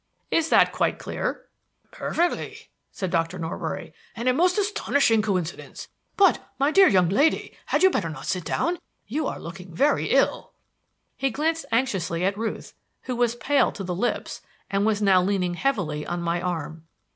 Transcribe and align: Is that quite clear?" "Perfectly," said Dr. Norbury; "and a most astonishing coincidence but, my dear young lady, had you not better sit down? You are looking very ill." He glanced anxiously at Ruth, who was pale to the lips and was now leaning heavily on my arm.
Is 0.31 0.49
that 0.49 0.71
quite 0.71 0.97
clear?" 0.97 1.45
"Perfectly," 1.91 2.71
said 2.91 3.11
Dr. 3.11 3.37
Norbury; 3.37 3.93
"and 4.15 4.27
a 4.27 4.33
most 4.33 4.57
astonishing 4.57 5.21
coincidence 5.21 5.89
but, 6.17 6.39
my 6.57 6.71
dear 6.71 6.87
young 6.87 7.07
lady, 7.07 7.55
had 7.67 7.83
you 7.83 7.91
not 7.91 8.01
better 8.01 8.15
sit 8.23 8.43
down? 8.43 8.79
You 9.05 9.27
are 9.27 9.37
looking 9.39 9.75
very 9.75 10.05
ill." 10.07 10.53
He 11.17 11.29
glanced 11.29 11.65
anxiously 11.71 12.25
at 12.25 12.35
Ruth, 12.35 12.73
who 13.03 13.15
was 13.15 13.35
pale 13.35 13.71
to 13.73 13.83
the 13.83 13.93
lips 13.93 14.41
and 14.71 14.87
was 14.87 15.03
now 15.03 15.21
leaning 15.21 15.53
heavily 15.53 16.03
on 16.07 16.19
my 16.19 16.41
arm. 16.41 16.87